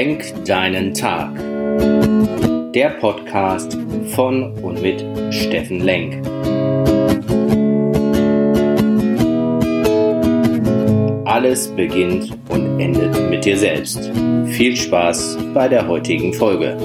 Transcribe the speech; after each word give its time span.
Lenk 0.00 0.46
deinen 0.46 0.94
Tag. 0.94 1.36
Der 2.72 2.88
Podcast 3.00 3.76
von 4.14 4.54
und 4.62 4.80
mit 4.80 5.04
Steffen 5.30 5.80
Lenk. 5.80 6.26
Alles 11.26 11.68
beginnt 11.76 12.34
und 12.48 12.80
endet 12.80 13.28
mit 13.28 13.44
dir 13.44 13.58
selbst. 13.58 14.10
Viel 14.46 14.74
Spaß 14.74 15.36
bei 15.52 15.68
der 15.68 15.86
heutigen 15.86 16.32
Folge. 16.32 16.78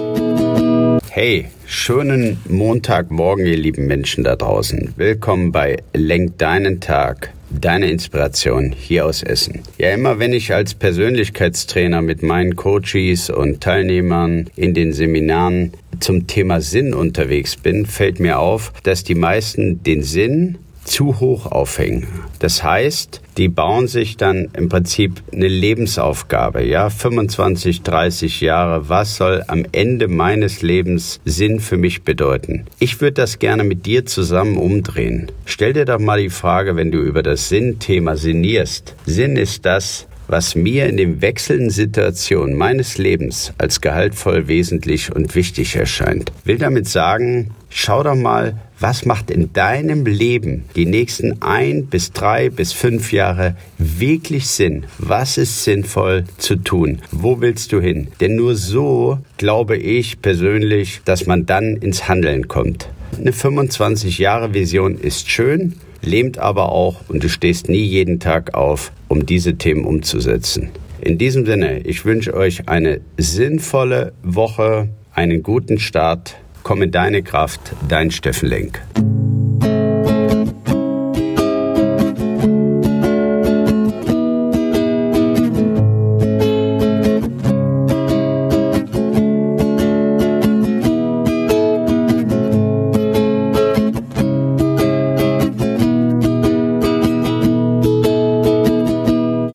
Hey, 1.10 1.46
schönen 1.66 2.38
Montagmorgen, 2.50 3.46
ihr 3.46 3.56
lieben 3.56 3.88
Menschen 3.88 4.26
da 4.26 4.36
draußen. 4.36 4.94
Willkommen 4.98 5.54
bei 5.54 5.78
Lenk 5.94 6.38
deinen 6.38 6.82
Tag 6.82 7.32
deine 7.60 7.90
Inspiration 7.90 8.74
hier 8.78 9.06
aus 9.06 9.24
Essen. 9.24 9.62
Ja, 9.78 9.92
immer 9.92 10.20
wenn 10.20 10.34
ich 10.34 10.54
als 10.54 10.74
Persönlichkeitstrainer 10.74 12.02
mit 12.02 12.24
meinen 12.24 12.56
Coaches 12.56 13.30
und 13.30 13.62
Teilnehmern 13.62 14.50
in 14.56 14.74
den 14.74 14.94
Seminaren 14.94 15.74
zum 16.00 16.28
Thema 16.28 16.62
Sinn 16.62 16.94
unterwegs 16.94 17.56
bin, 17.56 17.86
fällt 17.86 18.20
mir 18.20 18.40
auf, 18.40 18.74
dass 18.84 19.04
die 19.04 19.16
meisten 19.16 19.84
den 19.84 20.04
Sinn 20.04 20.58
zu 20.86 21.20
hoch 21.20 21.48
aufhängen. 21.48 22.08
Das 22.40 22.64
heißt, 22.64 23.22
die 23.38 23.50
bauen 23.50 23.88
sich 23.88 24.16
dann 24.16 24.50
im 24.54 24.70
Prinzip 24.70 25.22
eine 25.34 25.48
Lebensaufgabe, 25.48 26.64
ja, 26.64 26.90
25, 26.90 27.82
30 27.82 28.42
Jahre, 28.42 28.88
was 28.88 29.18
soll 29.18 29.44
am 29.48 29.66
Ende 29.74 30.08
meines 30.08 30.62
Lebens 30.62 31.20
Sinn 31.26 31.60
für 31.60 31.78
mich 31.78 32.04
bedeuten? 32.04 32.66
Ich 32.80 33.02
würde 33.02 33.14
das 33.14 33.40
gerne 33.40 33.64
mit 33.64 33.86
dir 33.86 34.06
zusammen 34.06 34.58
umdrehen. 34.58 35.32
Stell 35.46 35.74
dir 35.74 35.86
doch 35.86 36.00
mal 36.00 36.22
die 36.22 36.30
Frage, 36.30 36.76
wenn 36.76 36.92
du 36.92 37.00
über 37.00 37.24
das 37.24 37.50
Sinnthema 37.50 38.16
sinnierst. 38.16 38.96
Sinn 39.06 39.36
ist 39.36 39.66
das, 39.66 40.08
was 40.28 40.56
mir 40.56 40.88
in 40.88 40.98
den 40.98 41.22
wechselnden 41.22 41.70
Situationen 41.70 42.56
meines 42.56 42.98
Lebens 42.98 43.54
als 43.58 43.82
gehaltvoll, 43.82 44.48
wesentlich 44.48 45.16
und 45.16 45.36
wichtig 45.36 45.76
erscheint. 45.76 46.32
Will 46.44 46.58
damit 46.58 46.88
sagen, 46.88 47.52
schau 47.70 48.04
doch 48.04 48.16
mal, 48.16 48.58
was 48.80 49.06
macht 49.06 49.32
in 49.32 49.54
deinem 49.54 50.06
Leben 50.06 50.66
die 50.76 50.86
nächsten 50.86 51.42
ein 51.42 51.86
bis 51.86 52.12
drei 52.12 52.50
bis 52.50 52.74
fünf 52.74 53.14
Jahre 53.14 53.56
wirklich 53.78 54.48
Sinn? 54.48 54.86
Was 54.98 55.38
ist 55.38 55.64
sinnvoll 55.64 56.26
zu 56.38 56.58
tun? 56.58 57.02
Wo 57.12 57.40
willst 57.40 57.72
du 57.72 57.80
hin? 57.80 58.10
Denn 58.20 58.36
nur 58.36 58.56
so 58.56 59.20
glaube 59.38 59.78
ich 59.78 60.22
persönlich, 60.22 61.02
dass 61.06 61.26
man 61.26 61.46
dann 61.46 61.78
ins 61.78 62.08
Handeln 62.08 62.48
kommt. 62.48 62.90
Eine 63.18 63.32
25 63.32 64.18
Jahre 64.18 64.54
Vision 64.54 64.98
ist 64.98 65.30
schön, 65.30 65.76
lähmt 66.02 66.38
aber 66.38 66.70
auch 66.72 67.02
und 67.08 67.24
du 67.24 67.30
stehst 67.30 67.70
nie 67.70 67.86
jeden 67.86 68.20
Tag 68.20 68.54
auf, 68.56 68.92
um 69.16 69.26
diese 69.26 69.56
Themen 69.56 69.86
umzusetzen. 69.86 70.70
In 71.00 71.18
diesem 71.18 71.46
Sinne, 71.46 71.80
ich 71.80 72.06
wünsche 72.06 72.34
euch 72.34 72.68
eine 72.68 73.00
sinnvolle 73.18 74.14
Woche, 74.24 74.90
einen 75.14 75.42
guten 75.42 75.80
Start. 75.80 76.36
Komm 76.64 76.82
in 76.82 76.92
deine 76.92 77.24
Kraft, 77.24 77.62
dein 77.88 78.12
Steffen 78.12 78.50
Lenk. 78.50 78.82